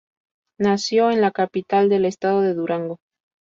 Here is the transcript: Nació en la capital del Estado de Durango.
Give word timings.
Nació 0.59 1.11
en 1.11 1.21
la 1.21 1.29
capital 1.29 1.87
del 1.87 2.05
Estado 2.05 2.41
de 2.41 2.55
Durango. 2.55 2.97